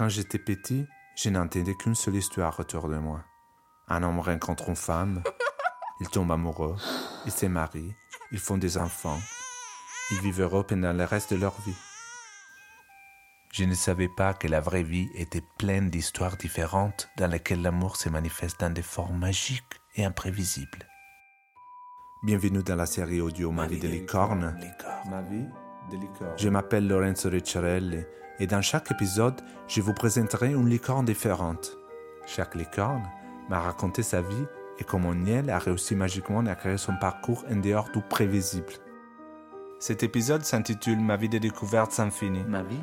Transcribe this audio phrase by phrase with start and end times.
[0.00, 3.22] Quand j'étais petit, je n'entendais qu'une seule histoire autour de moi.
[3.86, 5.22] Un homme rencontre une femme,
[6.00, 6.74] il tombe amoureux,
[7.26, 7.94] il se marie,
[8.32, 9.18] ils font des enfants,
[10.10, 11.76] ils vivent heureux pendant le reste de leur vie.
[13.52, 17.96] Je ne savais pas que la vraie vie était pleine d'histoires différentes dans lesquelles l'amour
[17.96, 20.88] se manifeste dans des formes magiques et imprévisibles.
[22.22, 24.58] Bienvenue dans la série audio Ma vie de licorne.
[25.10, 25.44] Ma vie
[25.90, 26.38] de licorne.
[26.38, 28.02] Je m'appelle Lorenzo Ricciarelli
[28.40, 29.38] et dans chaque épisode,
[29.68, 31.76] je vous présenterai une licorne différente.
[32.26, 33.06] Chaque licorne
[33.50, 34.46] m'a raconté sa vie
[34.78, 38.72] et comment Niel a réussi magiquement à créer son parcours en dehors du prévisible.
[39.78, 42.42] Cet épisode s'intitule Ma vie de découverte sans fini.
[42.48, 42.80] Ma vie,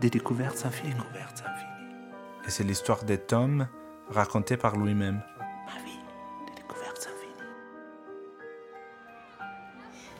[0.00, 0.94] des découvertes fini.
[2.46, 3.68] Et c'est l'histoire de Tom
[4.10, 5.22] racontée par lui-même.
[5.66, 5.98] Ma vie,
[6.46, 7.46] des découvertes fini.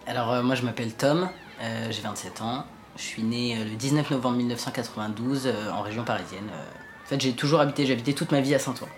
[0.07, 1.29] Alors euh, moi je m'appelle Tom,
[1.61, 2.65] euh, j'ai 27 ans,
[2.97, 6.49] je suis né euh, le 19 novembre 1992 euh, en région parisienne.
[6.53, 8.89] Euh, en fait j'ai toujours habité, j'ai habité toute ma vie à Saint-Ouen.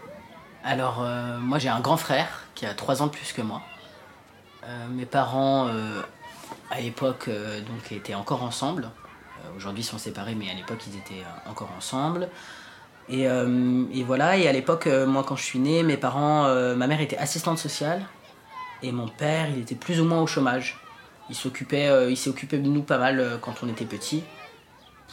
[0.64, 1.04] Alors
[1.40, 3.62] moi j'ai un grand frère qui a 3 ans de plus que moi.
[4.90, 5.66] Mes parents
[6.70, 8.90] à l'époque donc étaient encore ensemble.
[9.56, 12.28] Aujourd'hui ils sont séparés mais à l'époque ils étaient encore ensemble.
[13.08, 13.26] Et,
[14.04, 16.44] voilà, et à l'époque, moi quand je suis né, mes parents,
[16.76, 18.06] ma mère était assistante sociale
[18.82, 20.81] et mon père, il était plus ou moins au chômage.
[21.32, 24.22] Il s'occupait, euh, il s'est occupé de nous pas mal euh, quand on était petits.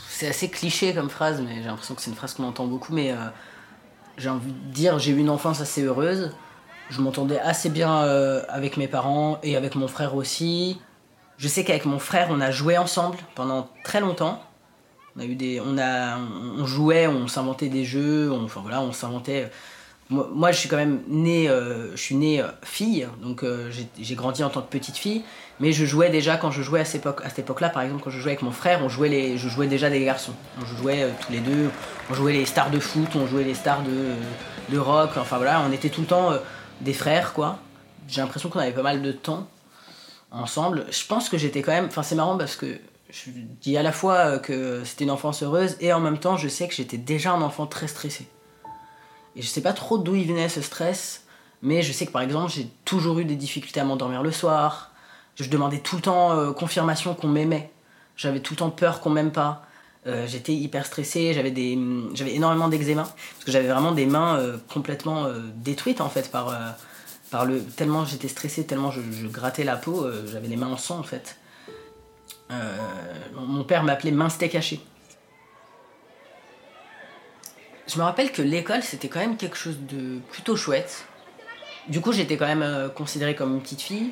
[0.09, 2.94] C'est assez cliché comme phrase, mais j'ai l'impression que c'est une phrase qu'on entend beaucoup.
[2.94, 3.16] Mais euh,
[4.17, 6.36] j'ai envie de dire, j'ai eu une enfance assez heureuse.
[6.90, 8.02] Je m'entendais assez bien
[8.50, 10.81] avec mes parents et avec mon frère aussi.
[11.38, 14.44] Je sais qu'avec mon frère, on a joué ensemble pendant très longtemps.
[15.16, 18.81] On a eu des, on a, on jouait, on s'inventait des jeux, on, enfin voilà,
[18.81, 19.52] on s'inventait.
[20.10, 24.44] Moi, je suis quand même née, euh, je suis euh, fille, donc euh, j'ai- grandi
[24.44, 25.24] en tant que petite fille.
[25.60, 28.02] Mais je jouais déjà quand je jouais à cette époque, à cette époque-là, par exemple,
[28.04, 30.34] quand je jouais avec mon frère, on jouait les, je jouais déjà des garçons.
[30.60, 31.70] On jouait euh, tous les deux,
[32.10, 35.12] on jouait les stars de foot, on jouait les stars de, de rock.
[35.18, 36.32] Enfin voilà, on était tout le temps
[36.82, 37.60] des frères, quoi.
[38.08, 39.48] J'ai l'impression qu'on avait pas mal de temps
[40.31, 40.86] ensemble.
[40.90, 41.86] Je pense que j'étais quand même.
[41.86, 42.66] Enfin, c'est marrant parce que
[43.12, 43.30] je
[43.62, 46.68] dis à la fois que c'était une enfance heureuse et en même temps, je sais
[46.68, 48.28] que j'étais déjà un enfant très stressé.
[49.35, 51.23] Et je sais pas trop d'où il venait ce stress,
[51.62, 54.91] mais je sais que par exemple, j'ai toujours eu des difficultés à m'endormir le soir.
[55.35, 57.72] Je demandais tout le temps euh, confirmation qu'on m'aimait.
[58.18, 59.63] J'avais tout le temps peur qu'on m'aime pas.
[60.07, 64.06] Euh, j'étais hyper stressé, j'avais des hum, j'avais énormément d'eczéma parce que j'avais vraiment des
[64.06, 66.57] mains euh, complètement détruites en fait par
[67.31, 71.00] par le tellement j'étais stressé, tellement je, grattais la peau, j'avais les mains en sang
[71.00, 71.38] en fait.
[73.35, 74.57] Mon père m'appelait main steak.
[77.91, 81.05] Je me rappelle que l'école c'était quand même quelque chose de plutôt chouette.
[81.88, 84.11] Du coup j'étais quand même euh, considérée comme une petite fille.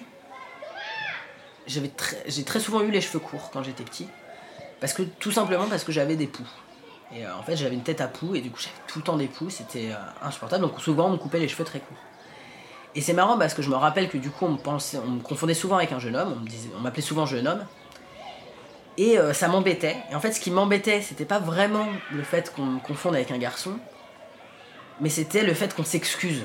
[1.67, 4.07] J'avais très- j'ai très souvent eu les cheveux courts quand j'étais petit.
[4.79, 6.47] Parce que tout simplement parce que j'avais des poux.
[7.15, 9.03] Et euh, en fait j'avais une tête à poux et du coup j'avais tout le
[9.03, 10.63] temps des poux, c'était euh, insupportable.
[10.63, 11.97] Donc souvent on me coupait les cheveux très courts.
[12.95, 15.07] Et c'est marrant parce que je me rappelle que du coup on me, pensait, on
[15.11, 17.63] me confondait souvent avec un jeune homme, on disait- on m'appelait souvent jeune homme.
[18.97, 19.97] Et euh, ça m'embêtait.
[20.11, 23.31] Et en fait ce qui m'embêtait c'était pas vraiment le fait qu'on me confonde avec
[23.31, 23.77] un garçon,
[24.99, 26.43] mais c'était le fait qu'on s'excuse.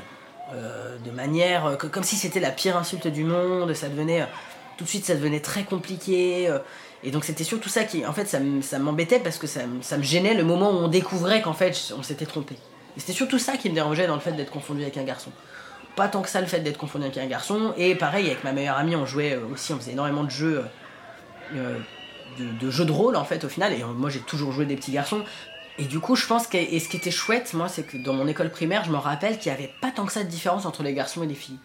[0.55, 4.27] euh, de manière euh, comme si c'était la pire insulte du monde, ça devenait
[4.77, 6.51] tout de suite ça devenait très compliqué.
[7.03, 10.35] et donc c'était surtout ça qui, en fait, ça, m'embêtait parce que ça, me gênait
[10.35, 12.55] le moment où on découvrait qu'en fait on s'était trompé.
[12.97, 15.31] Et c'était surtout ça qui me dérangeait dans le fait d'être confondu avec un garçon.
[15.97, 17.73] Pas tant que ça le fait d'être confondu avec un garçon.
[17.79, 20.63] Et pareil avec ma meilleure amie, on jouait aussi, on faisait énormément de jeux,
[22.39, 23.73] de, de jeux de rôle en fait au final.
[23.73, 25.23] Et euh, moi j'ai toujours joué des petits garçons.
[25.79, 28.13] Et du coup je pense que et ce qui était chouette moi c'est que dans
[28.13, 30.67] mon école primaire je me rappelle qu'il y avait pas tant que ça de différence
[30.67, 31.59] entre les garçons et les filles.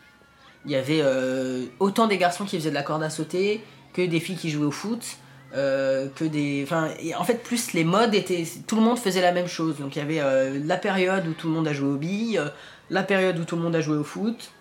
[0.66, 3.64] Il y avait euh, autant des garçons qui faisaient de la corde à sauter
[3.94, 5.18] que des filles qui jouaient au foot.
[5.56, 9.32] euh, que des enfin en fait plus les modes étaient tout le monde faisait la
[9.32, 10.22] même chose donc il y avait
[10.60, 12.42] la période où tout le monde a joué aux billes
[12.90, 14.52] la période où tout le monde a joué au foot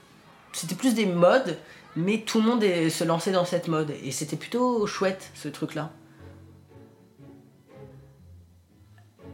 [0.52, 1.58] c'était plus des modes
[1.96, 5.74] mais tout le monde se lançait dans cette mode et c'était plutôt chouette ce truc
[5.74, 5.90] là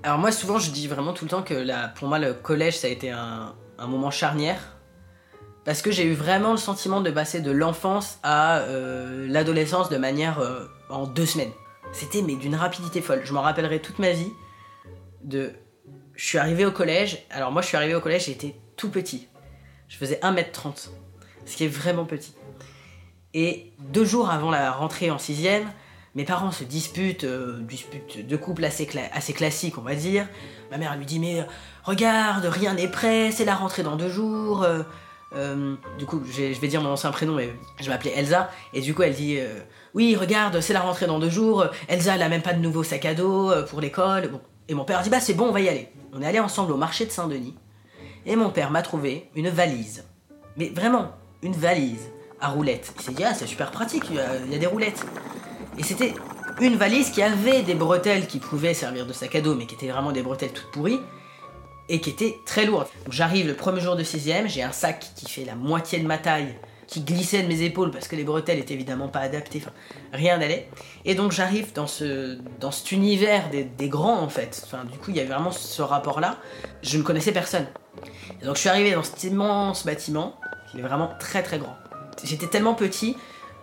[0.02, 2.87] alors moi souvent je dis vraiment tout le temps que pour moi le collège ça
[2.87, 4.76] a été un, un moment charnière
[5.64, 9.96] parce que j'ai eu vraiment le sentiment de passer de l'enfance à euh, l'adolescence de
[9.96, 11.52] manière euh, en deux semaines.
[11.92, 13.22] C'était mais d'une rapidité folle.
[13.25, 14.32] Je m'en rappellerai toute ma vie.
[15.22, 15.52] De,
[16.14, 17.25] je suis arrivé au collège.
[17.31, 19.28] Alors moi je suis arrivé au collège, j'étais tout petit.
[19.88, 20.88] Je faisais 1m30,
[21.44, 22.34] ce qui est vraiment petit.
[23.34, 25.64] Et deux jours avant la rentrée en sixième,
[26.14, 30.26] mes parents se disputent, euh, disputent de couple assez, cla- assez classique, on va dire.
[30.70, 31.44] Ma mère lui dit mais euh,
[31.84, 34.62] regarde, rien n'est prêt, c'est la rentrée dans deux jours.
[34.64, 34.82] euh,
[35.99, 37.49] du coup, je vais dire mon ancien prénom, mais
[37.81, 38.50] je m'appelais Elsa.
[38.75, 39.38] Et du coup, elle dit
[39.94, 41.64] Oui, regarde, c'est la rentrée dans deux jours.
[41.88, 44.31] Elsa, elle a même pas de nouveau sac à dos pour l'école.
[44.69, 45.88] Et mon père dit bah c'est bon, on va y aller.
[46.12, 47.55] On est allé ensemble au marché de Saint-Denis.
[48.26, 50.05] Et mon père m'a trouvé une valise.
[50.58, 51.12] Mais vraiment,
[51.43, 52.11] une valise
[52.42, 52.92] à roulettes.
[52.98, 55.06] Il s'est dit ah c'est super pratique, il y, a, il des roulettes.
[55.78, 56.12] Et c'était
[56.60, 59.74] une valise qui avait des bretelles qui pouvaient servir de sac à dos, mais qui
[59.74, 61.00] étaient vraiment des bretelles toutes pourries
[61.88, 62.86] et qui étaient très lourdes.
[63.08, 66.18] J'arrive le premier jour de sixième, j'ai un sac qui fait la moitié de ma
[66.18, 66.56] taille,
[66.86, 69.62] qui glissait de mes épaules parce que les bretelles étaient évidemment pas adaptées,
[70.12, 70.68] rien n'allait.
[71.04, 74.62] Et donc j'arrive dans ce dans cet univers des, grands en fait.
[74.64, 76.36] Enfin du coup il y avait vraiment ce rapport là.
[76.82, 77.66] Je ne connaissais personne.
[78.40, 80.38] Et donc je suis arrivé dans cet immense bâtiment,
[80.70, 81.76] qui est vraiment très très grand.
[82.24, 83.16] J'étais tellement petit.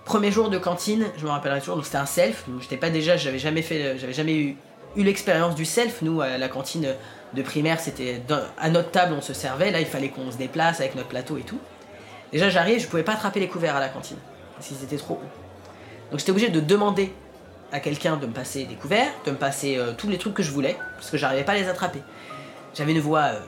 [0.05, 2.45] Premier jour de cantine, je me rappellerai toujours, c'était un self.
[2.61, 4.57] J'étais pas déjà, j'avais jamais fait, j'avais jamais eu,
[4.95, 6.01] l'expérience du self.
[6.01, 6.95] Nous à la cantine
[7.33, 8.21] de primaire, c'était
[8.57, 9.71] à notre table on se servait.
[9.71, 11.59] Là il fallait qu'on se déplace avec notre plateau et tout.
[12.31, 14.17] Déjà j'arrive, je pouvais pas attraper les couverts à la cantine
[14.55, 16.09] parce qu'ils étaient trop hauts.
[16.11, 17.13] Donc j'étais obligé de demander
[17.71, 20.43] à quelqu'un de me passer des couverts, de me passer euh, tous les trucs que
[20.43, 21.99] je voulais parce que j'arrivais pas à les attraper.
[22.73, 23.39] J'avais une voix euh,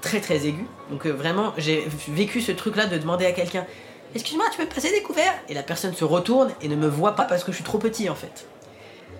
[0.00, 3.66] très très aiguë, donc euh, vraiment j'ai vécu ce truc là de demander à quelqu'un
[4.14, 7.14] Excuse-moi, tu peux passer des couverts Et la personne se retourne et ne me voit
[7.14, 8.46] pas parce que je suis trop petit en fait.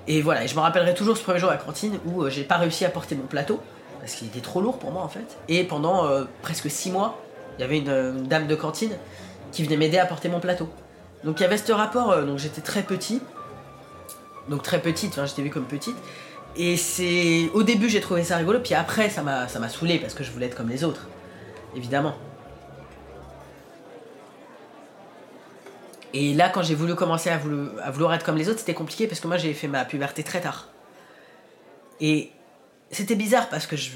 [0.07, 2.31] Et voilà, et je me rappellerai toujours ce premier jour à la cantine où euh,
[2.31, 3.61] j'ai pas réussi à porter mon plateau
[4.01, 5.37] parce qu'il était trop lourd pour moi en fait.
[5.49, 7.21] Et pendant euh, presque 6 mois,
[7.59, 8.97] il y avait une, euh, une dame de cantine
[9.53, 10.69] qui venait m'aider à porter mon plateau.
[11.25, 13.21] Donc il y avait ce rapport, donc j'étais très petit,
[14.49, 15.97] donc très petite, enfin j'étais vue comme petite.
[16.57, 19.99] Et c'est au début j'ai trouvé ça rigolo, puis après ça m'a ça m'a saoulé
[19.99, 21.09] parce que je voulais être comme les autres,
[21.75, 22.15] évidemment.
[26.21, 29.21] Et là, quand j'ai voulu commencer à, vouloir être comme les autres, c'était compliqué parce
[29.21, 30.67] que moi j'ai fait ma puberté très tard.
[32.01, 32.33] Et
[32.91, 33.93] c'était bizarre parce que je,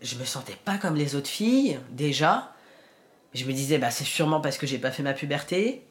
[0.00, 2.52] je me sentais pas comme les autres filles, déjà.
[3.34, 5.84] Je me disais, bah c'est sûrement parce que j'ai pas fait ma puberté.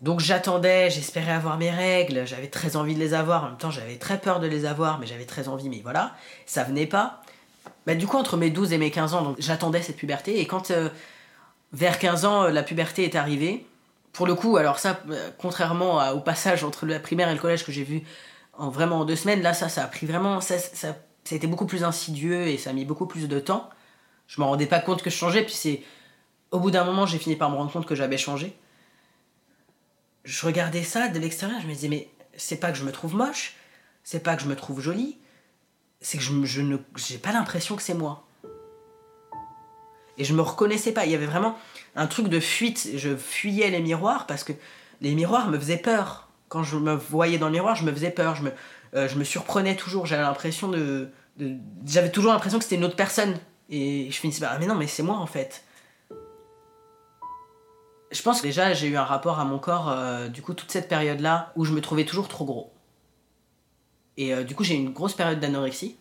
[0.00, 3.44] Donc j'attendais, j'espérais avoir mes règles, j'avais très envie de les avoir.
[3.44, 6.16] En même temps, j'avais très peur de les avoir, mais j'avais très envie, mais voilà,
[6.44, 7.22] ça venait pas.
[7.86, 10.40] Bah, du coup, entre mes 12 et mes 15 ans, j'attendais cette puberté.
[10.40, 10.88] Et quand euh,
[11.72, 13.64] vers 15 ans, euh, la puberté est arrivée,
[14.18, 17.64] pour le coup, alors ça, euh, contrairement au passage entre la primaire et le collège
[17.64, 18.02] que j'ai vu
[18.52, 20.40] en vraiment en deux semaines, là, ça, ça a pris vraiment.
[20.40, 23.38] Ça, ça, ça a été beaucoup plus insidieux et ça a mis beaucoup plus de
[23.38, 23.70] temps.
[24.26, 25.84] Je m'en rendais pas compte que je changeais, puis c'est.
[26.50, 28.58] Au bout d'un moment, j'ai fini par me rendre compte que j'avais changé.
[30.24, 33.14] Je regardais ça de l'extérieur, je me disais, mais c'est pas que je me trouve
[33.14, 33.54] moche,
[34.02, 35.16] c'est pas que je me trouve jolie,
[36.00, 38.26] c'est que je, je ne j'ai pas l'impression que c'est moi.
[40.16, 41.06] Et je me reconnaissais pas.
[41.06, 41.56] Il y avait vraiment
[41.96, 42.90] un truc de fuite.
[42.96, 44.52] Je fuyais les miroirs parce que
[45.00, 46.28] les miroirs me faisaient peur.
[46.48, 48.34] Quand je me voyais dans le miroir, je me faisais peur.
[48.34, 48.52] Je me,
[48.94, 50.06] euh, surprenais toujours.
[50.06, 50.24] J'avais
[52.10, 53.38] toujours l'impression que c'était une autre personne.
[53.70, 54.52] Et je finissais par.
[54.54, 55.64] Ah, mais non, mais c'est moi en fait.
[58.10, 60.70] Je pense que déjà j'ai eu un rapport à mon corps, euh, du coup, toute
[60.70, 62.72] cette période-là où je me trouvais toujours trop gros.
[64.16, 65.96] Et euh, du coup, j'ai eu une grosse période d'anorexie.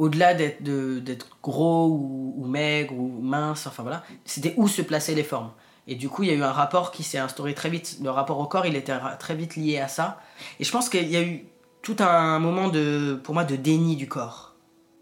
[0.00, 5.22] Au-delà d'être gros ou, ou maigre ou mince, enfin voilà, c'était où se plaçaient les
[5.22, 5.50] formes.
[5.86, 7.98] Et du coup, il y a eu un rapport qui s'est instauré très vite.
[8.02, 10.20] Le rapport au corps, il était très vite lié à ça.
[10.58, 11.44] Et je pense qu'il y a eu
[11.82, 14.54] tout un moment de, pour moi, de déni du corps.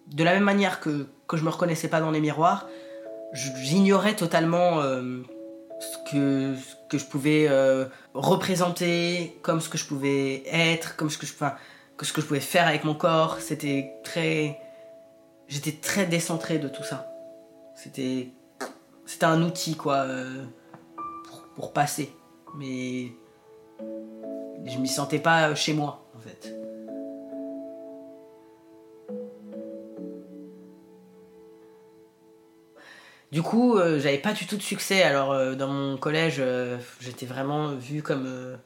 [0.08, 2.66] De la même manière que, que je me reconnaissais pas dans les miroirs,
[3.34, 5.22] j'ignorais totalement euh,
[5.78, 7.84] ce, que, je pouvais euh,
[8.14, 11.34] représenter, comme ce que je pouvais être, comme ce que je,
[12.02, 13.38] ce que je pouvais faire avec mon corps.
[13.40, 14.58] C'était très.
[15.48, 17.10] J'étais très décentré de tout ça.
[17.74, 18.28] C'était.
[19.06, 20.44] C'était un outil, quoi, euh,
[21.56, 22.12] pour, passer.
[22.56, 23.12] Mais.
[24.66, 26.54] Je m'y sentais pas chez moi, en fait.
[33.32, 35.02] Du coup, euh, j'avais pas du tout de succès.
[35.02, 38.56] Alors, euh, dans mon collège, euh, j'étais vraiment vu comme euh,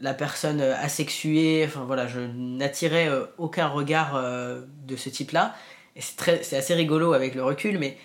[0.00, 1.64] la personne euh, asexuée.
[1.66, 5.54] Enfin, voilà, je n'attirais euh, aucun regard euh, de ce type-là.
[5.96, 7.96] Et c'est assez rigolo avec le recul, mais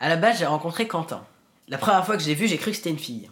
[0.00, 1.24] à la base, j'ai rencontré Quentin.
[1.68, 3.28] La première fois que je l'ai vu, j'ai cru que c'était une fille.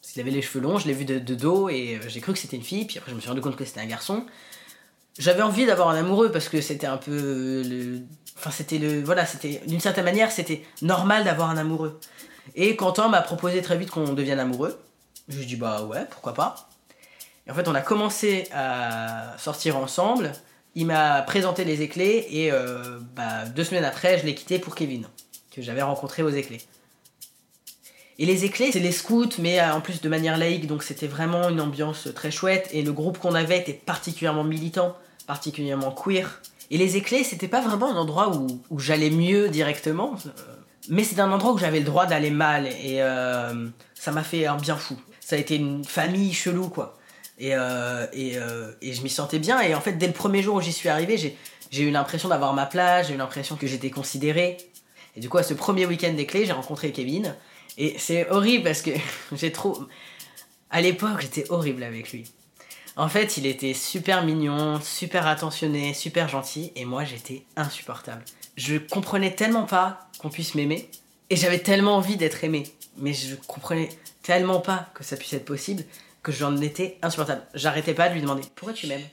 [0.00, 2.20] Parce qu'il avait les cheveux longs, je l'ai vu de, de dos et euh, j'ai
[2.20, 2.86] cru que c'était une fille.
[2.86, 4.24] Puis après, je me suis rendu compte que c'était un garçon.
[5.18, 8.00] J'avais envie d'avoir un amoureux parce que c'était un peu euh, le.
[8.38, 9.02] Enfin, c'était le.
[9.02, 9.60] Voilà, c'était.
[9.66, 12.00] D'une certaine manière, c'était normal d'avoir un amoureux.
[12.54, 14.80] Et Quentin m'a proposé très vite qu'on devienne amoureux.
[15.28, 16.68] Je lui ai dit, bah ouais, pourquoi pas.
[17.46, 20.32] Et en fait, on a commencé à sortir ensemble.
[20.80, 24.76] Il m'a présenté les éclés et euh, bah, deux semaines après, je l'ai quitté pour
[24.76, 25.08] Kevin,
[25.50, 26.60] que j'avais rencontré aux éclés.
[28.20, 31.08] Et les éclés, c'est les scouts, mais euh, en plus de manière laïque, donc c'était
[31.08, 32.68] vraiment une ambiance très chouette.
[32.72, 36.40] Et le groupe qu'on avait était particulièrement militant, particulièrement queer.
[36.70, 40.30] Et les éclés, c'était pas vraiment un endroit où, j'allais mieux directement, euh,
[40.88, 42.68] mais c'était un endroit où j'avais le droit d'aller mal.
[42.68, 43.00] Et
[43.96, 44.96] ça m'a fait un bien fou.
[45.18, 46.97] Ça a été une famille chelou, quoi.
[47.38, 49.60] Et, euh, et, euh, et je m'y sentais bien.
[49.60, 52.52] Et en fait, dès le premier jour où j'y suis arrivé, j'ai, eu l'impression d'avoir
[52.52, 54.56] ma place, j'ai eu l'impression que j'étais considéré.
[55.16, 57.34] Et du coup, à ce premier week-end des clés, j'ai rencontré Kevin.
[57.76, 58.90] Et c'est horrible parce que
[59.32, 59.86] j'ai trop.
[60.70, 62.24] À l'époque, j'étais horrible avec lui.
[62.96, 66.72] En fait, il était super mignon, super attentionné, super gentil.
[66.74, 68.24] Et moi, j'étais insupportable.
[68.56, 70.90] Je comprenais tellement pas qu'on puisse m'aimer.
[71.30, 72.64] Et j'avais tellement envie d'être aimé.
[72.96, 73.90] Mais je comprenais
[74.24, 75.84] tellement pas que ça puisse être possible
[76.22, 77.42] que j'en étais insupportable.
[77.54, 79.06] J'arrêtais pas de lui demander Pourquoi tu m'aimes?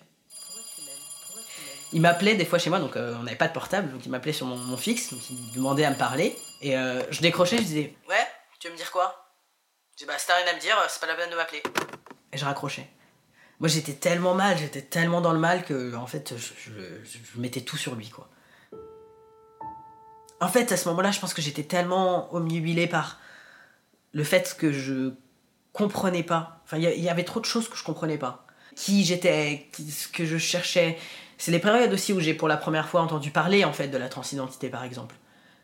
[1.93, 4.09] Il m'appelait des fois chez moi, donc euh, on n'avait pas de portable, donc il
[4.09, 6.35] m'appelait sur mon, fixe, donc il demandait à me parler.
[6.61, 8.27] Et euh, je décrochais, je disais Ouais,
[8.59, 9.31] tu veux me dire quoi?
[9.93, 11.63] Je dis Bah, si t'as rien à me dire, c'est pas la peine de m'appeler.
[12.33, 12.89] Et je raccrochais.
[13.59, 17.77] Moi j'étais tellement mal, j'étais tellement dans le mal que en fait je, mettais tout
[17.77, 18.29] sur lui quoi.
[20.41, 23.19] En fait à ce moment-là je pense que j'étais tellement omnubilé par
[24.11, 25.13] le fait que je
[25.75, 26.61] comprenais pas.
[26.65, 28.45] Enfin il y avait trop de choses que je comprenais pas.
[28.75, 30.97] Qui j'étais, ce que je cherchais.
[31.37, 33.97] C'est les périodes aussi où j'ai pour la première fois entendu parler en fait de
[33.97, 35.15] la transidentité par exemple.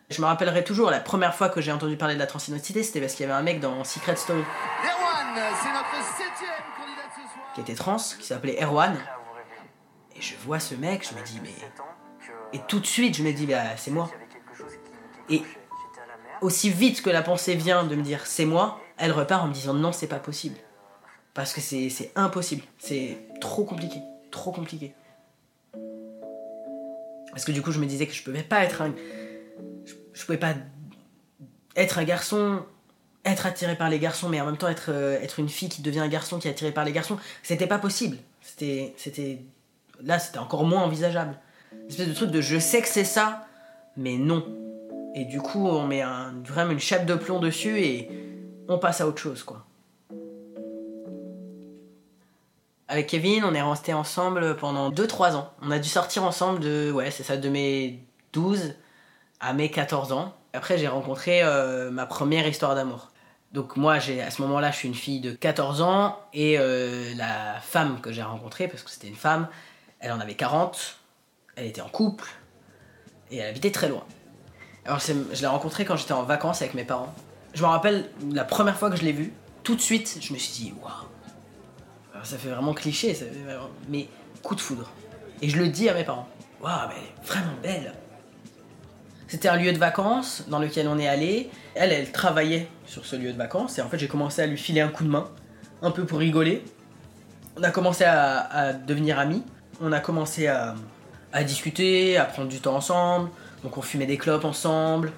[0.10, 3.00] Je me rappellerai toujours la première fois que j'ai entendu parler de la transidentité c'était
[3.00, 7.14] parce qu'il y avait un mec dans Secret Story Erwan, c'est notre septième candidat de
[7.16, 7.54] ce soir.
[7.56, 8.98] qui était trans, qui s'appelait Erwan.
[10.16, 11.56] Et je vois ce mec, je me dis, mais.
[12.54, 14.12] Et tout de suite, je me dis, bah, c'est moi.
[15.30, 15.42] Et
[16.42, 19.54] aussi vite que la pensée vient de me dire, c'est moi, elle repart en me
[19.54, 20.56] disant, non, c'est pas possible.
[21.34, 22.62] Parce que c'est impossible.
[22.78, 24.00] C'est trop compliqué.
[24.30, 24.94] Trop compliqué.
[27.32, 28.94] Parce que du coup, je me disais que je pouvais pas être un.
[30.14, 30.54] Je, pouvais pas
[31.76, 32.64] être un garçon,
[33.26, 36.02] être attiré par les garçons, mais en même temps être, euh, une fille qui devient
[36.02, 37.18] un garçon qui est attiré par les garçons.
[37.42, 38.18] C'était pas possible.
[38.42, 38.94] C'était.
[38.98, 39.40] c'était
[40.04, 41.38] Là, c'était encore moins envisageable.
[41.74, 43.48] Une espèce de truc de je sais que c'est ça,
[43.98, 44.46] mais non.
[45.16, 46.04] Et du coup, on met
[46.44, 48.31] vraiment une chape de plomb dessus et
[48.68, 49.66] on passe à autre chose, quoi.
[52.88, 55.54] Avec Kevin, on est resté ensemble pendant 2-3 ans.
[55.62, 58.04] On a dû sortir ensemble de, ouais, c'est ça, de mes
[58.34, 58.74] 12
[59.40, 60.36] à mes 14 ans.
[60.52, 63.12] Après, j'ai rencontré euh, ma première histoire d'amour.
[63.54, 67.14] Donc moi, j'ai à ce moment-là, je suis une fille de 14 ans et euh,
[67.16, 69.48] la femme que j'ai rencontrée, parce que c'était une femme,
[70.02, 70.98] elle en avait 40,
[71.56, 72.30] elle était en couple
[73.30, 74.04] et elle habitait très loin.
[74.86, 77.14] Alors je l'ai rencontrée quand j'étais en vacances avec mes parents.
[77.54, 80.38] Je me rappelle la première fois que je l'ai vue, tout de suite, je me
[80.38, 80.92] suis dit waouh.
[82.24, 84.08] Ça fait vraiment cliché, ça fait vraiment- mais
[84.44, 84.90] coup de foudre.
[85.42, 86.28] Et je le dis à mes parents.
[86.62, 87.94] Waouh, mais vraiment belle.
[89.28, 91.50] C'était un lieu de vacances dans lequel on est allé.
[91.74, 94.58] Elle, elle travaillait sur ce lieu de vacances et en fait j'ai commencé à lui
[94.58, 95.30] filer un coup de main,
[95.82, 96.64] un peu pour rigoler.
[97.58, 99.44] On a commencé à, à devenir amis.
[99.82, 100.76] On a commencé à,
[101.34, 103.30] à discuter, à prendre du temps ensemble.
[103.64, 105.12] Donc on fumait des clopes ensemble.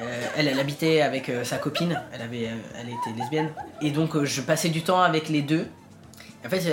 [0.00, 2.00] Euh, elle, habitait avec euh, sa copine.
[2.12, 3.50] Elle avait, euh, elle était lesbienne.
[3.80, 5.66] Et donc je passais du temps avec les deux.
[6.44, 6.64] En fait,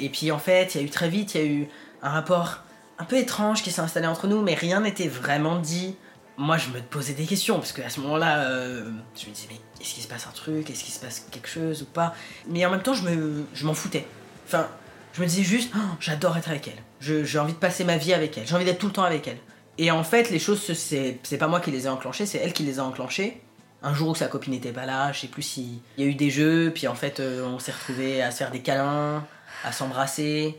[0.00, 1.68] et puis en fait, il y a eu très vite, il y a eu
[2.02, 2.62] un rapport
[2.98, 5.94] un peu étrange qui s'est installé entre nous, mais rien n'était vraiment dit.
[6.36, 9.94] Moi, je me posais des questions parce qu'à ce moment-là, je me disais mais est-ce
[9.94, 12.12] qu'il se passe un truc, est-ce qu'il se passe quelque chose ou pas?
[12.48, 14.04] Mais en même temps, je me, je m'en foutais.
[14.48, 14.66] Enfin,
[15.12, 17.24] je me disais juste, Oh, j'adore être avec elle.
[17.24, 18.48] J'ai envie de passer ma vie avec elle.
[18.48, 19.38] J'ai envie d'être tout le temps avec elle.
[19.78, 22.38] Et en fait, les choses, se- c'est c'est pas moi qui les ai enclenchées, c'est
[22.38, 23.40] elle qui les a enclenchées.
[23.82, 25.82] Un jour où sa copine n'était pas là, je sais plus si.
[25.98, 28.38] Il y a eu des jeux, puis en fait, euh, on s'est retrouvés à se
[28.38, 29.24] faire des câlins,
[29.64, 30.56] à s'embrasser.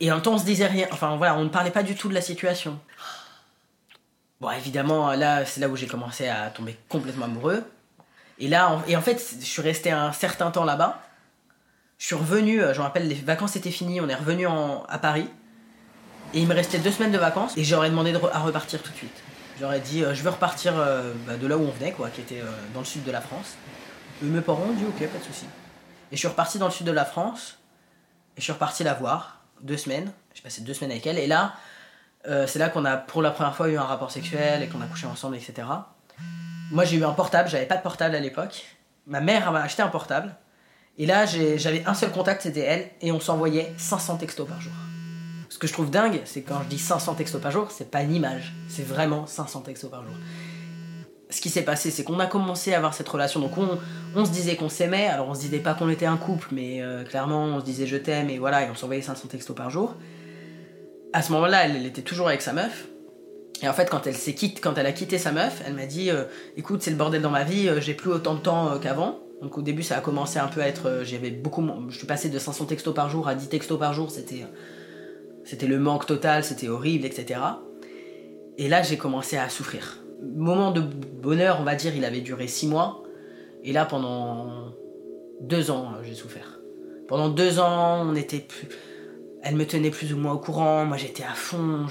[0.00, 0.86] Et en même temps, on se disait rien.
[0.90, 2.78] Enfin voilà, on ne parlait pas du tout de la situation.
[4.40, 7.62] Bon, évidemment, là, c'est là où j'ai commencé à tomber complètement amoureux.
[8.38, 11.00] Et là, et en fait, je suis resté un certain temps là-bas.
[11.98, 14.82] Je suis revenu, euh, je me rappelle, les vacances étaient finies, on est revenu en-
[14.88, 15.28] à Paris.
[16.34, 18.96] Et il me restait deux semaines de vacances et j'aurais demandé à repartir tout de
[18.96, 19.22] suite.
[19.60, 22.22] J'aurais dit, euh, je veux repartir euh, bah, de là où on venait, quoi, qui
[22.22, 23.56] était euh, dans le sud de la France.
[24.22, 25.44] Et mes parents ont dit, ok, pas de souci.
[26.10, 27.58] Et je suis reparti dans le sud de la France.
[28.36, 30.10] Et je suis reparti la voir, deux semaines.
[30.34, 31.18] J'ai passé deux semaines avec elle.
[31.18, 31.54] Et là,
[32.24, 34.86] c'est là qu'on a pour la première fois eu un rapport sexuel et qu'on a
[34.86, 35.68] couché ensemble, etc.
[36.70, 38.64] Moi, j'ai eu un portable, j'avais pas de portable à l'époque.
[39.06, 40.34] Ma mère m'a acheté un portable.
[40.98, 42.90] Et là, j'avais un seul contact, c'était elle.
[43.00, 44.72] Et on s'envoyait 500 textos par jour.
[45.52, 48.00] Ce que je trouve dingue, c'est quand je dis 500 textos par jour, c'est pas
[48.00, 48.54] une image.
[48.68, 50.14] C'est vraiment 500 textos par jour.
[51.28, 53.38] Ce qui s'est passé, c'est qu'on a commencé à avoir cette relation.
[53.38, 53.78] Donc on,
[54.16, 55.08] on se disait qu'on s'aimait.
[55.08, 57.86] Alors on se disait pas qu'on était un couple, mais euh, clairement on se disait
[57.86, 59.94] je t'aime et voilà, et on s'envoyait 500 textos par jour.
[61.12, 62.86] À ce moment-là, elle, était toujours avec sa meuf.
[63.62, 66.10] Et en fait, quand elle, s'est quand elle a quitté sa meuf, elle m'a dit
[66.10, 66.24] euh,
[66.56, 69.18] Écoute, c'est le bordel dans ma vie, euh, j'ai plus autant de temps qu'avant.
[69.42, 71.02] Donc au début, ça a commencé un peu à être.
[71.02, 71.62] J'avais beaucoup.
[71.90, 74.10] Je suis passé de 500 textos par jour à 10 textos par jour.
[74.10, 74.46] C'était.
[75.44, 77.40] C'était le manque total, c'était horrible, etc.
[78.58, 79.98] Et là, j'ai commencé à souffrir.
[80.22, 83.02] Moment de bonheur, on va dire, il avait duré 6 mois.
[83.64, 84.72] Et là, pendant
[85.40, 86.60] 2 ans, euh, j'ai souffert.
[87.08, 88.68] Pendant deux ans, on était plus...
[89.42, 91.86] Elle me tenait plus ou moins au courant, moi j'étais à fond,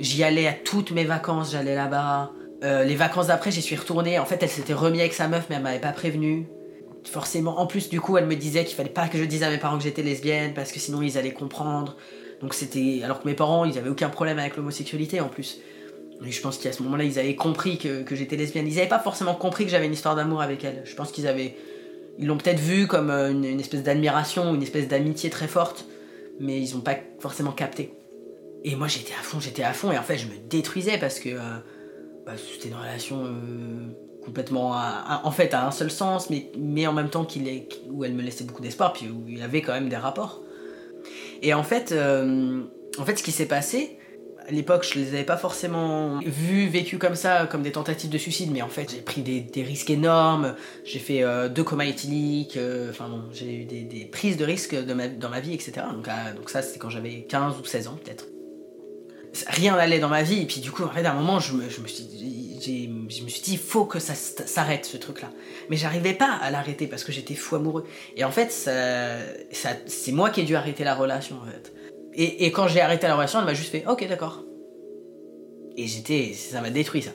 [0.00, 2.32] j'y allais à toutes mes vacances, j'allais là-bas.
[2.64, 4.18] Euh, les vacances d'après, j'y suis retournée.
[4.18, 6.48] En fait, elle s'était remise avec sa meuf, mais elle m'avait pas prévenu.
[7.04, 9.48] Forcément, en plus, du coup, elle me disait qu'il fallait pas que je dise à
[9.48, 11.96] mes parents que j'étais lesbienne, parce que sinon ils allaient comprendre.
[12.40, 13.00] Donc c'était.
[13.04, 15.58] Alors que mes parents, ils avaient aucun problème avec l'homosexualité en plus.
[16.24, 18.66] Et je pense qu'à ce moment-là, ils avaient compris que, que j'étais lesbienne.
[18.66, 20.82] Ils avaient pas forcément compris que j'avais une histoire d'amour avec elle.
[20.84, 21.56] Je pense qu'ils avaient.
[22.18, 25.84] Ils l'ont peut-être vu comme euh, une, espèce d'admiration, une espèce d'amitié très forte,
[26.40, 27.92] mais ils ont pas forcément capté.
[28.64, 31.20] Et moi, j'étais à fond, j'étais à fond, et en fait, je me détruisais parce
[31.20, 31.30] que.
[31.30, 31.58] euh,
[32.28, 36.86] bah, c'était une relation euh, complètement à- en fait à un seul sens mais, mais
[36.86, 39.42] en même temps qu'il est, où elle me laissait beaucoup d'espoir puis où il y
[39.42, 40.42] avait quand même des rapports
[41.42, 42.62] et en fait euh,
[42.98, 43.98] en fait ce qui s'est passé
[44.46, 48.18] à l'époque je les avais pas forcément vus vécus comme ça comme des tentatives de
[48.18, 50.54] suicide mais en fait j'ai pris des, risques énormes.
[50.84, 54.74] J'ai fait euh, deux comas éthyliques euh, enfin bon j'ai eu des, prises de risques
[54.74, 58.26] dans ma vie etc donc, donc ça c'était quand j'avais 15 ou 16 ans peut-être.
[59.48, 61.52] Rien n'allait dans ma vie et puis du coup en fait à un moment je
[61.52, 64.96] me, je me suis j'ai- je me suis dit il faut que ça s'arrête ce
[64.96, 65.30] truc là
[65.68, 67.84] mais j'arrivais pas à l'arrêter parce que j'étais fou amoureux.
[68.16, 71.72] Et en fait c'est moi qui ai dû arrêter la relation en fait.
[72.14, 74.44] Et, et quand j'ai arrêté la relation elle m'a juste fait ok d'accord.
[75.76, 77.12] Et j'étais ça m'a détruit ça.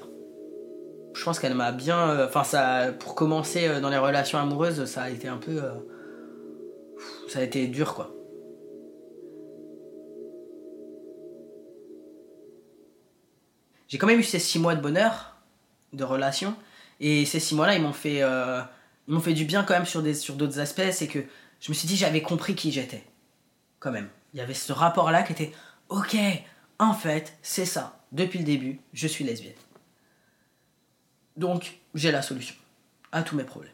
[1.14, 4.86] Je pense qu'elle m'a bien euh, enfin ça pour commencer euh, dans les relations amoureuses
[4.86, 5.74] ça a été un peu euh,
[7.28, 8.16] ça a été dur quoi.
[13.88, 15.33] J'ai quand même eu ces six mois de bonheur
[15.94, 16.56] de relation
[17.00, 18.62] et ces six mois-là ils m'ont fait euh,
[19.08, 20.92] ils m'ont fait du bien quand même sur sur d'autres aspects.
[20.92, 21.20] C'est que
[21.60, 23.04] je me suis dit j'avais compris qui j'étais
[23.80, 24.10] quand même.
[24.34, 25.52] Il y avait ce rapport là qui était
[25.90, 26.16] ok
[26.80, 28.00] en fait c'est ça.
[28.12, 29.54] Depuis le début je suis lesbienne.
[31.38, 32.56] Donc j'ai la solution
[33.12, 33.74] à tous mes problèmes.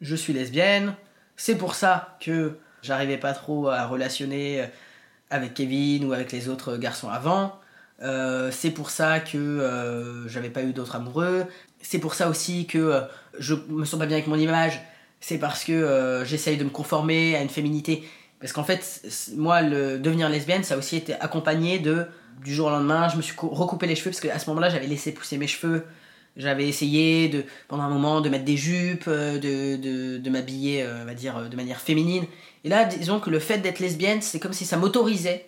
[0.00, 0.94] Je suis lesbienne.
[1.36, 4.68] C'est pour ça que j'arrivais pas trop à relationner
[5.30, 7.60] avec Kevin ou avec les autres garçons avant
[8.02, 11.46] euh, c'est pour ça que euh, j'avais pas eu d'autres amoureux.
[11.82, 13.00] C'est pour ça aussi que euh,
[13.38, 14.80] je me sens pas bien avec mon image.
[15.20, 18.04] C'est parce que j'essaye de me conformer à une féminité.
[18.40, 19.02] Parce qu'en fait,
[19.36, 22.06] moi, le devenir lesbienne, ça a aussi été accompagné de
[22.44, 24.70] du jour au lendemain, je me suis cou- recoupé les cheveux parce qu'à ce moment-là,
[24.70, 25.84] j'avais laissé pousser mes cheveux.
[26.36, 31.04] J'avais essayé de, pendant un moment de mettre des jupes, de, de, de m'habiller, on
[31.04, 32.26] va dire, de manière féminine.
[32.62, 35.46] Et là, disons que le fait d'être lesbienne, c'est comme si ça m'autorisait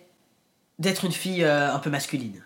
[0.81, 2.43] d'être une fille euh, un peu masculine.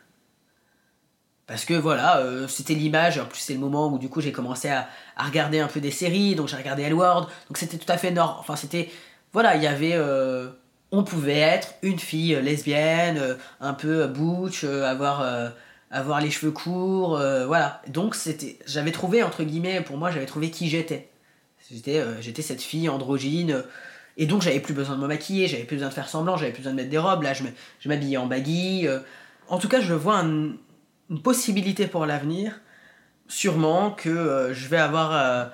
[1.48, 4.32] Parce que voilà, euh, c'était l'image, en plus c'est le moment où du coup j'ai
[4.32, 7.98] commencé à, regarder un peu des séries, donc j'ai regardé Elward, donc c'était tout à
[7.98, 8.38] fait normal.
[8.40, 8.90] Enfin c'était,
[9.32, 10.50] voilà, il y avait, euh,
[10.92, 15.24] on pouvait être une fille lesbienne, un peu butch, avoir,
[15.92, 17.82] avoir les cheveux courts, voilà.
[17.88, 21.10] Donc c'était, j'avais trouvé entre guillemets, pour moi j'avais trouvé qui j'étais.
[21.72, 23.64] J'étais, j'étais cette fille androgyne.
[24.18, 26.52] Et donc j'avais plus besoin de me maquiller, j'avais plus besoin de faire semblant, j'avais
[26.52, 27.24] plus besoin de mettre des robes.
[27.24, 28.88] Là, je m'habillais en baggy.
[28.88, 29.00] euh.
[29.48, 30.54] En tout cas, je vois un-
[31.10, 32.60] une possibilité pour l'avenir.
[33.28, 35.46] Sûrement que euh, je vais avoir euh,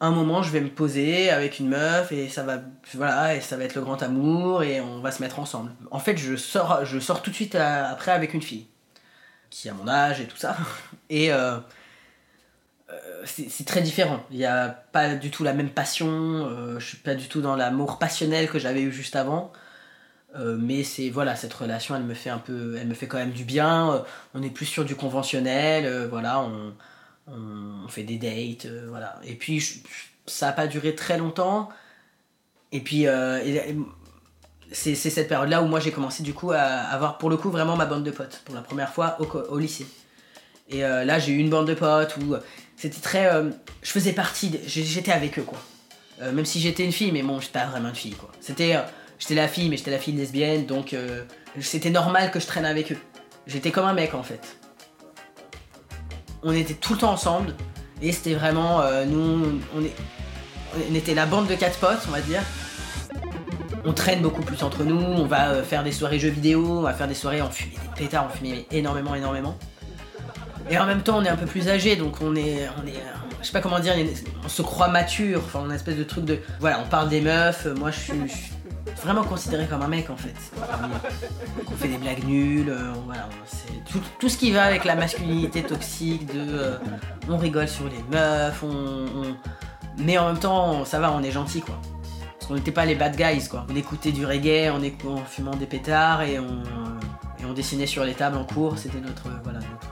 [0.00, 2.60] un moment, je vais me poser avec une meuf et ça va,
[2.94, 5.70] voilà, et ça va être le grand amour et on va se mettre ensemble.
[5.90, 8.66] En fait, je sors, je sors tout de suite après avec une fille
[9.50, 10.56] qui a mon âge et tout ça.
[11.10, 11.30] Et
[13.24, 14.20] c'est c'est très différent.
[14.30, 16.08] Il n'y a pas du tout la même passion.
[16.08, 19.52] euh, je suis pas du tout dans l'amour passionnel que j'avais eu juste avant.
[20.36, 23.18] Euh, mais c'est voilà cette relation elle me fait un peu elle me fait quand
[23.18, 23.98] même du bien Euh,
[24.34, 26.72] on est plus sur du conventionnel euh, voilà on,
[27.26, 29.78] on, fait des dates euh, voilà et puis je-
[30.26, 31.68] ça a pas duré très longtemps
[32.70, 33.40] et puis euh,
[34.72, 37.50] c'est cette période là où moi j'ai commencé du coup à avoir pour le coup
[37.50, 39.86] vraiment ma bande de potes pour la première fois au, au lycée
[40.68, 42.40] et euh, là j'ai eu une bande de potes où euh,
[42.80, 43.50] c'était très euh,
[43.82, 45.58] je faisais partie j'étais avec eux quoi.
[46.22, 48.30] Euh, même si j'étais une fille mais bon j'étais pas vraiment une fille quoi.
[48.40, 48.80] C'était euh,
[49.18, 50.96] j'étais la fille mais j'étais la fille lesbienne donc
[51.60, 52.98] c'était normal que je traîne avec eux.
[53.46, 54.56] J'étais comme un mec en fait.
[56.42, 57.54] On était tout le temps ensemble
[58.00, 62.42] et c'était vraiment nous on, était la bande de quatre potes on va dire.
[63.84, 66.94] On traîne beaucoup plus entre nous on va faire des soirées jeux vidéo on va
[66.94, 69.58] faire des soirées on fumait des pétards on fumait énormément énormément
[70.70, 72.94] et en même temps on est un peu plus âgé donc on est on est
[73.40, 73.94] je sais pas comment dire
[74.44, 77.20] on se croit mature enfin on une espèce de truc de voilà on parle des
[77.20, 78.52] meufs moi je suis,
[79.02, 80.34] vraiment considéré comme un mec en fait.
[81.70, 84.94] On fait des blagues nulles euh, voilà on- c'est tout, ce qui va avec la
[84.94, 86.76] masculinité toxique de euh,
[87.28, 89.36] on rigole sur les meufs on, on-
[89.98, 91.78] mais en même temps ça va on est gentil quoi.
[92.38, 93.66] Parce qu'on n'était pas les bad guys quoi.
[93.70, 96.62] On écoutait du reggae écou- en fumant des pétards et on
[97.42, 99.89] et on dessinait sur les tables en cours c'était notre voilà notre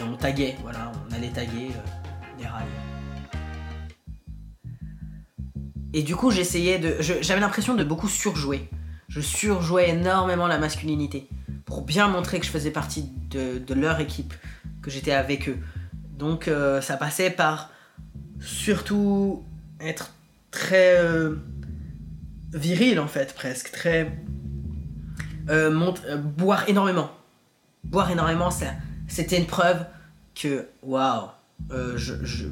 [0.00, 2.66] et on taguait voilà on allait taguer euh, les rails
[5.92, 6.96] Et du coup, j'essayais de.
[7.00, 8.68] J'avais l'impression de beaucoup surjouer.
[9.08, 11.28] Je surjouais énormément la masculinité.
[11.64, 14.34] Pour bien montrer que je faisais partie de, leur équipe,
[14.82, 15.58] que j'étais avec eux.
[16.16, 17.70] Donc, euh, ça passait par
[18.40, 19.44] surtout
[19.80, 20.14] être
[20.50, 21.36] très euh,
[22.52, 23.72] viril, en fait, presque.
[23.72, 24.12] Très.
[25.48, 27.10] euh, euh, boire énormément.
[27.82, 28.66] Boire énormément, ça,
[29.10, 29.84] c'était une preuve
[30.34, 31.28] que, waouh,
[31.72, 32.46] euh, je, je-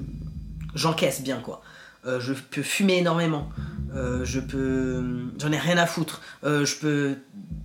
[0.74, 1.62] j'encaisse bien, quoi.
[2.06, 3.48] Euh, je peux fumer énormément.
[3.94, 5.02] Euh, je peux.
[5.40, 6.20] J'en ai rien à foutre.
[6.42, 7.16] Je peux.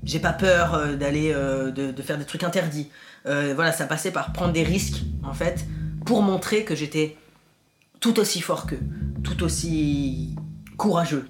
[0.03, 1.34] J'ai pas peur d'aller.
[1.34, 2.89] de, faire des trucs interdits.
[3.25, 5.65] Voilà, ça passait par prendre des risques, en fait,
[6.06, 7.17] pour montrer que j'étais
[7.99, 8.79] tout aussi fort qu'eux.
[9.23, 10.36] Tout aussi
[10.77, 11.25] courageux.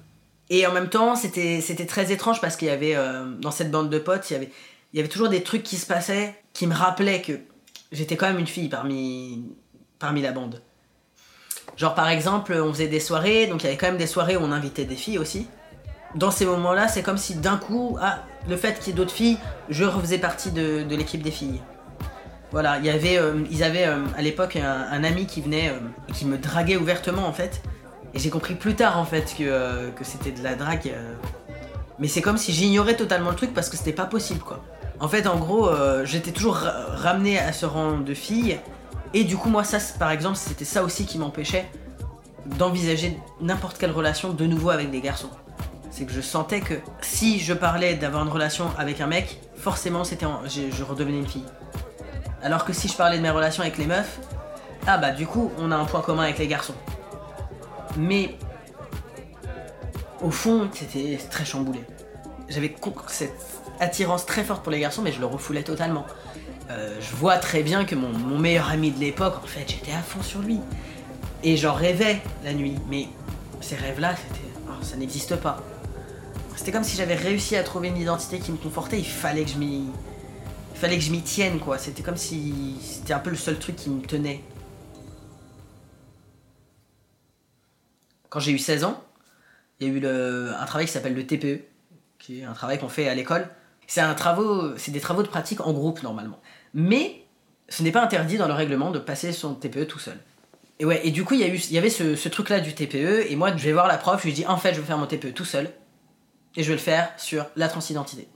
[0.50, 2.96] Et en même temps, c'était très étrange parce qu'il y avait.
[3.40, 4.50] dans cette bande de potes, il y avait,
[4.92, 7.32] il y avait toujours des trucs qui se passaient qui me rappelaient que
[7.94, 9.42] j'étais quand même une fille parmi,
[10.00, 10.60] la bande.
[11.76, 14.36] Genre par exemple, on faisait des soirées, donc il y avait quand même des soirées
[14.36, 15.46] où on invitait des filles aussi.
[16.14, 19.12] Dans ces moments-là, c'est comme si d'un coup, ah, le fait qu'il y ait d'autres
[19.12, 21.60] filles, je refaisais partie de, l'équipe des filles.
[22.52, 26.12] Voilà, il y avait, euh, ils avaient euh, à l'époque un, ami qui venait euh,
[26.12, 27.62] qui me draguait ouvertement en fait.
[28.12, 30.94] Et j'ai compris plus tard en fait que, que c'était de la drague.
[31.98, 34.62] Mais c'est comme si j'ignorais totalement le truc parce que c'était pas possible quoi.
[35.00, 38.58] En fait, en gros, euh, j'étais toujours ra- ramené à ce rang de fille.
[39.12, 41.68] Et du coup, moi, ça, par exemple, c'était ça aussi qui m'empêchait
[42.46, 45.30] d'envisager n'importe quelle relation de nouveau avec des garçons.
[45.90, 50.04] C'est que je sentais que si je parlais d'avoir une relation avec un mec, forcément,
[50.04, 51.44] c'était je, je redevenais une fille.
[52.42, 54.18] Alors que si je parlais de mes relations avec les meufs,
[54.86, 56.74] ah bah du coup, on a un point commun avec les garçons.
[57.96, 58.36] Mais
[60.20, 61.84] au fond, c'était très chamboulé.
[62.48, 62.74] J'avais
[63.06, 63.32] cette
[63.80, 66.06] attirance très forte pour les garçons, mais je le refoulais totalement.
[66.70, 70.02] Euh, je vois très bien que mon, meilleur ami de l'époque, en fait, j'étais à
[70.02, 70.60] fond sur lui.
[71.42, 73.08] Et j'en rêvais la nuit, mais
[73.60, 74.14] ces rêves-là,
[74.68, 75.62] oh, ça n'existe pas.
[76.56, 79.50] C'était comme si j'avais réussi à trouver une identité qui me confortait, il fallait que
[79.50, 79.84] je m'y...
[80.74, 81.78] Fallait que je m'y tienne, quoi.
[81.78, 84.42] C'était comme si c'était un peu le seul truc qui me tenait.
[88.28, 89.02] Quand j'ai eu 16 ans,
[89.78, 91.60] il y a eu le- un travail qui s'appelle le TPE,
[92.18, 93.48] qui est un travail qu'on fait à l'école.
[93.86, 96.40] C'est un travaux, c'est des travaux de pratique en groupe normalement.
[96.72, 97.24] Mais
[97.68, 100.18] ce n'est pas interdit dans le règlement de passer son TPE tout seul.
[100.78, 103.56] Et ouais, et du coup, il y, y avait ce, truc-là du TPE, et moi,
[103.56, 105.32] je vais voir la prof, je lui dis en fait, je vais faire mon TPE
[105.32, 105.70] tout seul,
[106.56, 108.28] et je vais le faire sur la transidentité.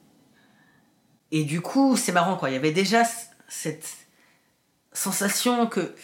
[1.31, 3.03] Et du coup, c'est marrant quoi, il y avait déjà
[3.49, 3.89] cette
[4.93, 5.95] sensation que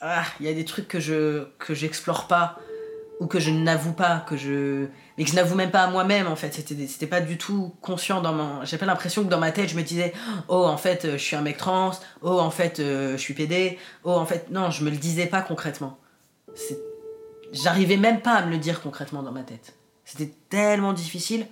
[0.00, 2.58] ah, il y a des trucs que je que j'explore pas
[3.22, 6.26] ou que je n'avoue pas, que je mais que je n'avoue même pas à moi-même
[6.26, 6.52] en fait.
[6.52, 8.64] C'était pas du tout conscient dans mon.
[8.64, 10.12] J'ai pas l'impression que dans ma tête je me disais
[10.48, 13.34] oh en fait euh, je suis un mec trans, oh en fait euh, je suis
[13.34, 15.98] pédé, oh en fait non je me le disais pas concrètement.
[17.52, 19.76] J'arrivais même pas à me le dire concrètement dans ma tête.
[20.04, 21.46] C'était tellement difficile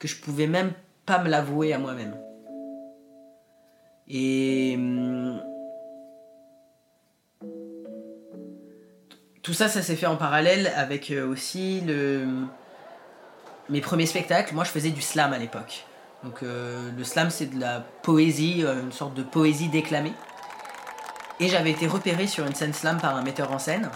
[0.00, 0.72] que je pouvais même
[1.06, 2.16] pas me l'avouer à moi-même.
[4.08, 4.76] Et
[9.46, 12.26] tout ça, ça s'est fait en parallèle avec euh, aussi le...
[13.68, 14.52] mes premiers spectacles.
[14.52, 15.84] Moi, je faisais du slam à l'époque.
[16.24, 20.12] Donc, euh, le slam, c'est de la poésie, euh, une sorte de poésie déclamée.
[21.38, 23.88] Et j'avais été repéré sur une scène slam par un metteur en scène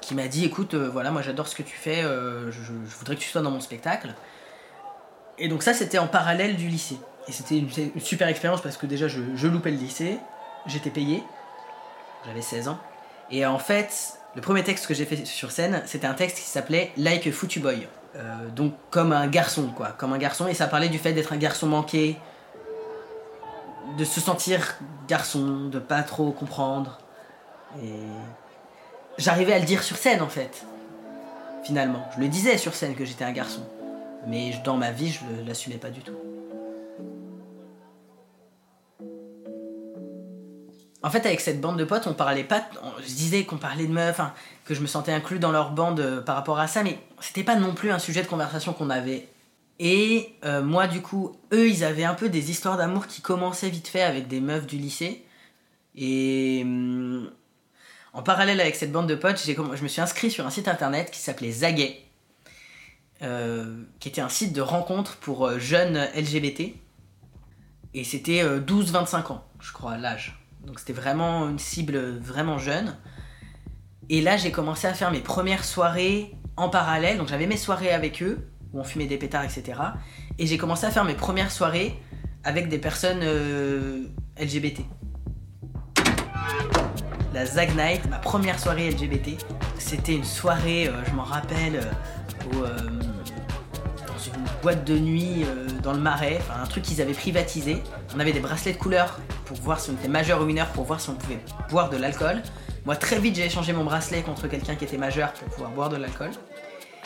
[0.00, 3.20] qui m'a dit écoute, voilà, moi j'adore ce que tu fais, je, je voudrais que
[3.22, 4.14] tu sois dans mon spectacle.
[5.38, 6.98] Et donc, ça, c'était en parallèle du lycée.
[7.26, 10.18] Et c'était une, une super expérience parce que déjà, je, je loupais le lycée,
[10.66, 11.24] j'étais payé,
[12.26, 12.78] j'avais 16 ans.
[13.30, 16.42] Et en fait, le premier texte que j'ai fait sur scène, c'était un texte qui
[16.44, 17.86] s'appelait Like a Foutu Boy.
[18.16, 19.88] Euh, donc comme un garçon, quoi.
[19.98, 20.46] Comme un garçon.
[20.48, 22.16] Et ça parlait du fait d'être un garçon manqué,
[23.98, 24.76] de se sentir
[25.08, 26.98] garçon, de pas trop comprendre.
[27.82, 27.92] Et
[29.18, 30.64] j'arrivais à le dire sur scène, en fait.
[31.64, 32.06] Finalement.
[32.14, 33.62] Je le disais sur scène que j'étais un garçon.
[34.26, 36.12] Mais dans ma vie, je le- l'assumais pas du tout.
[41.04, 42.66] En fait, avec cette bande de potes, on parlait pas.
[42.82, 44.32] on- je disais qu'on parlait de meufs, hein,
[44.64, 47.44] que je me sentais inclus dans leur bande euh, par rapport à ça, mais c'était
[47.44, 49.28] pas non plus un sujet de conversation qu'on avait.
[49.78, 53.68] Et euh, moi, du coup, eux, ils avaient un peu des histoires d'amour qui commençaient
[53.68, 55.26] vite fait avec des meufs du lycée.
[55.94, 57.30] Et hum,
[58.14, 61.10] en parallèle avec cette bande de potes, je me suis inscrit sur un site internet
[61.10, 62.00] qui s'appelait Zaguet,
[63.22, 66.74] euh, qui était un site de rencontre pour jeunes LGBT.
[67.92, 70.38] Et c'était euh, 12-25 ans, je crois, l'âge.
[70.66, 72.96] Donc c'était vraiment une cible vraiment jeune.
[74.08, 77.18] Et là, j'ai commencé à faire mes premières soirées en parallèle.
[77.18, 79.80] Donc j'avais mes soirées avec eux, où on fumait des pétards, etc.
[80.38, 81.98] Et j'ai commencé à faire mes premières soirées
[82.44, 84.04] avec des personnes euh,
[84.38, 84.80] LGBT.
[87.32, 89.30] La Zag Night, ma première soirée LGBT,
[89.78, 91.80] c'était une soirée, euh, je m'en rappelle,
[92.54, 92.78] euh,
[94.64, 97.82] boîte de nuit euh, dans le marais, enfin un truc qu'ils avaient privatisé.
[98.16, 100.84] On avait des bracelets de couleur pour voir si on était majeur ou mineur, pour
[100.84, 102.42] voir si on pouvait boire de l'alcool.
[102.86, 105.88] Moi, très vite, j'ai échangé mon bracelet contre quelqu'un qui était majeur pour pouvoir boire
[105.90, 106.30] de l'alcool.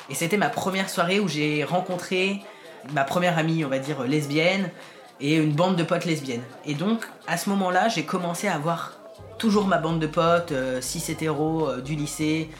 [0.08, 2.40] Et c'était ma première soirée où j'ai rencontré
[2.92, 4.70] ma première amie, on va dire, lesbienne,
[5.20, 6.44] et une bande de potes lesbiennes.
[6.64, 9.00] Et donc, à ce moment-là, j'ai commencé à avoir
[9.36, 12.50] toujours ma bande de potes, 6 hétéros euh, du lycée,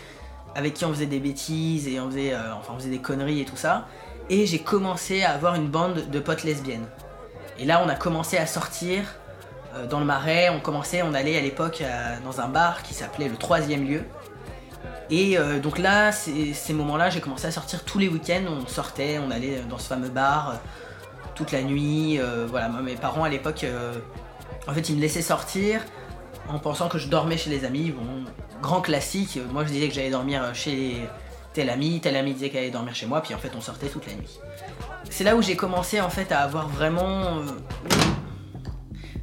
[0.57, 3.41] avec qui on faisait des bêtises et on faisait, euh, enfin, on faisait des conneries
[3.41, 3.87] et tout ça.
[4.31, 6.87] Et j'ai commencé à avoir une bande de potes lesbiennes.
[7.59, 9.05] Et là, on a commencé à sortir
[9.75, 10.49] euh, dans le marais.
[10.51, 14.03] On commençait, on allait à l'époque euh, dans un bar qui s'appelait le Troisième Lieu.
[15.11, 18.45] Et euh, donc là, ces, moments-là, j'ai commencé à sortir tous les week-ends.
[18.49, 20.61] On sortait, on allait dans ce fameux bar
[21.35, 22.21] toute la nuit.
[22.49, 23.65] voilà, mes parents à l'époque,
[24.67, 25.81] en fait, ils me laissaient sortir
[26.49, 27.95] en pensant que je dormais chez les amis.
[28.61, 29.39] Grand classique.
[29.53, 31.09] Moi, je disais que j'allais dormir chez
[31.53, 33.89] tel ami, tel ami disait qu'elle allait dormir chez moi, puis en fait, on sortait
[33.89, 34.39] toute la nuit.
[35.11, 37.39] C'est là où j'ai commencé en fait à avoir vraiment.
[37.39, 37.43] euh,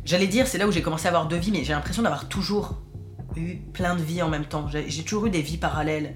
[0.03, 2.27] J'allais dire, c'est là où j'ai commencé à avoir deux vies, mais j'ai l'impression d'avoir
[2.27, 2.81] toujours
[3.35, 4.67] eu plein de vies en même temps.
[4.69, 6.15] J'ai toujours eu des vies parallèles.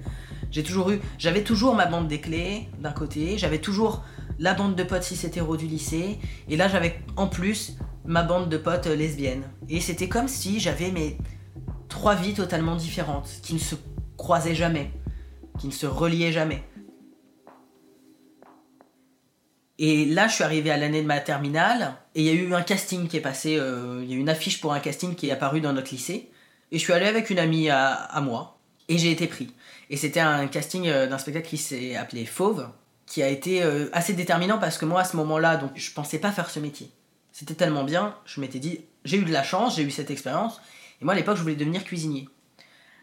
[0.50, 4.02] J'ai toujours eu, j'avais toujours ma bande des clés d'un côté, j'avais toujours
[4.40, 6.18] la bande de potes cis hétéros du lycée,
[6.48, 9.44] et là j'avais en plus ma bande de potes euh, lesbiennes.
[9.68, 11.18] Et c'était comme si j'avais mes
[11.88, 13.76] trois vies totalement différentes, qui ne se
[14.16, 14.90] croisaient jamais,
[15.60, 16.62] qui ne se reliaient jamais.
[19.78, 22.54] Et là, je suis arrivé à l'année de ma terminale, et il y a eu
[22.54, 25.14] un casting qui est passé, euh, il y a eu une affiche pour un casting
[25.14, 26.30] qui est apparu dans notre lycée,
[26.72, 29.52] et je suis allé avec une amie à, à moi, et j'ai été pris.
[29.90, 32.68] Et c'était un casting euh, d'un spectacle qui s'est appelé Fauve,
[33.06, 36.18] qui a été euh, assez déterminant parce que moi, à ce moment-là, donc je pensais
[36.18, 36.90] pas faire ce métier.
[37.32, 40.60] C'était tellement bien, je m'étais dit, j'ai eu de la chance, j'ai eu cette expérience,
[41.00, 42.28] et moi à l'époque, je voulais devenir cuisinier.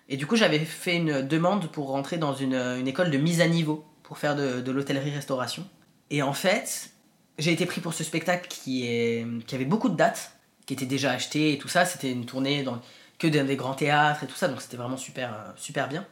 [0.10, 3.42] Et du coup, j'avais fait une demande pour rentrer dans une, une école de mise
[3.42, 5.68] à niveau, pour faire de, l'hôtellerie-restauration.
[6.10, 6.92] Et en fait,
[7.38, 10.32] j'ai été pris pour ce spectacle qui, est, qui avait beaucoup de dates,
[10.66, 11.84] qui étaient déjà achetées et tout ça.
[11.84, 12.82] C'était une tournée dans,
[13.20, 16.06] que dans des grands théâtres et tout ça, donc c'était vraiment super, super bien.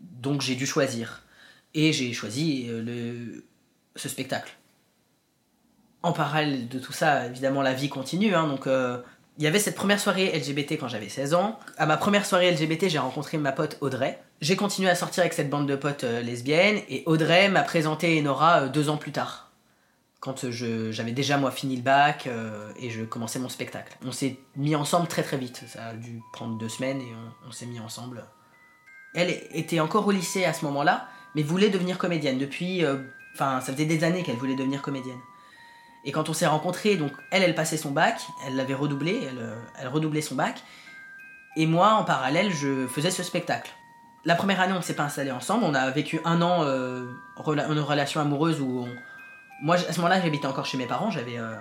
[0.00, 1.22] Donc j'ai dû choisir.
[1.74, 3.44] Et j'ai choisi euh, le,
[3.96, 4.54] ce spectacle.
[6.02, 8.34] En parallèle de tout ça, évidemment, la vie continue.
[8.34, 9.02] hein, donc euh,
[9.36, 11.58] il y avait cette première soirée LGBT quand j'avais 16 ans.
[11.76, 14.20] À ma première soirée LGBT, j'ai rencontré ma pote Audrey.
[14.40, 18.20] J'ai continué à sortir avec cette bande de potes euh, lesbiennes et Audrey m'a présenté
[18.20, 19.50] Enora euh, deux ans plus tard.
[20.20, 22.28] Quand euh, j'avais déjà moi fini le bac
[22.80, 23.96] et je commençais mon spectacle.
[24.06, 25.64] On s'est mis ensemble très très vite.
[25.66, 27.12] Ça a dû prendre deux semaines et
[27.44, 28.24] on, on s'est mis ensemble.
[29.14, 32.84] Elle était encore au lycée à ce moment-là, mais voulait devenir comédienne depuis.
[33.34, 35.20] Enfin, ça faisait des années qu'elle voulait devenir comédienne.
[36.04, 39.38] Et quand on s'est rencontrés, donc elle, elle passait son bac, elle l'avait redoublé, elle,
[39.38, 40.62] euh, elle redoublait son bac.
[41.56, 43.72] Et moi, en parallèle, je faisais ce spectacle.
[44.24, 45.64] La première année, on ne s'est pas installés ensemble.
[45.64, 47.06] On a vécu un an euh,
[47.46, 48.86] une relation amoureuse où
[49.62, 51.10] moi, à ce moment-là, j'habitais encore chez mes parents.
[51.10, 51.54] J'avais euh,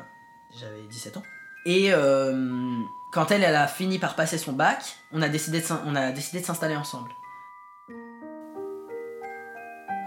[0.60, 1.24] j'avais 17 ans.
[1.66, 5.66] Et euh, quand elle, elle a fini par passer son bac, on a décidé de
[5.86, 7.12] on a décidé de s'installer ensemble.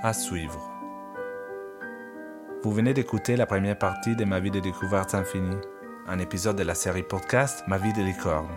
[0.03, 0.76] À suivre.
[2.67, 5.61] Vous venez d'écouter la première partie de Ma vie de découverte infinie,
[6.09, 8.51] un épisode de la série podcast Ma vie de licorne.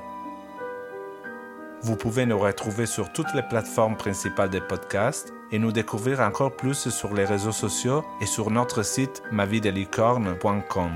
[1.83, 6.55] Vous pouvez nous retrouver sur toutes les plateformes principales des podcasts et nous découvrir encore
[6.55, 10.91] plus sur les réseaux sociaux et sur notre site mavidelicorne.com.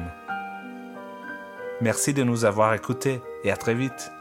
[1.82, 4.12] Merci de nous avoir écoutés et à très vite.